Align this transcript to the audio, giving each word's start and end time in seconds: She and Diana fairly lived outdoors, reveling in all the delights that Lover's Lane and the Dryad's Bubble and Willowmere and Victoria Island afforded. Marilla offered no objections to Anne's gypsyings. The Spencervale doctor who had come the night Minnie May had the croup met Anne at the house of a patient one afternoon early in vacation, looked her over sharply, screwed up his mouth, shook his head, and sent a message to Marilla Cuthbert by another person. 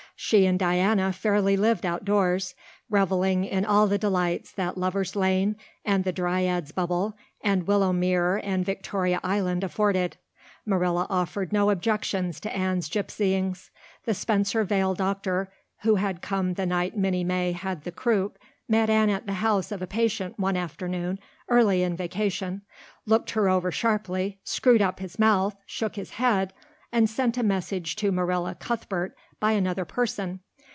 She 0.23 0.45
and 0.45 0.59
Diana 0.59 1.11
fairly 1.13 1.57
lived 1.57 1.83
outdoors, 1.83 2.53
reveling 2.91 3.43
in 3.43 3.65
all 3.65 3.87
the 3.87 3.97
delights 3.97 4.51
that 4.51 4.77
Lover's 4.77 5.15
Lane 5.15 5.55
and 5.83 6.03
the 6.03 6.11
Dryad's 6.11 6.71
Bubble 6.71 7.17
and 7.43 7.65
Willowmere 7.65 8.39
and 8.43 8.63
Victoria 8.63 9.19
Island 9.23 9.63
afforded. 9.63 10.17
Marilla 10.63 11.07
offered 11.09 11.51
no 11.51 11.71
objections 11.71 12.39
to 12.41 12.55
Anne's 12.55 12.87
gypsyings. 12.87 13.71
The 14.05 14.11
Spencervale 14.13 14.93
doctor 14.95 15.51
who 15.79 15.95
had 15.95 16.21
come 16.21 16.53
the 16.53 16.67
night 16.67 16.95
Minnie 16.95 17.23
May 17.23 17.53
had 17.53 17.83
the 17.83 17.91
croup 17.91 18.37
met 18.69 18.91
Anne 18.91 19.09
at 19.09 19.25
the 19.25 19.33
house 19.41 19.71
of 19.71 19.81
a 19.81 19.87
patient 19.87 20.37
one 20.37 20.55
afternoon 20.55 21.17
early 21.49 21.81
in 21.81 21.95
vacation, 21.97 22.61
looked 23.07 23.31
her 23.31 23.49
over 23.49 23.71
sharply, 23.71 24.39
screwed 24.43 24.83
up 24.83 24.99
his 24.99 25.17
mouth, 25.17 25.55
shook 25.65 25.95
his 25.95 26.11
head, 26.11 26.53
and 26.93 27.09
sent 27.09 27.37
a 27.37 27.43
message 27.43 27.95
to 27.95 28.11
Marilla 28.11 28.53
Cuthbert 28.53 29.15
by 29.39 29.53
another 29.53 29.85
person. 29.85 30.39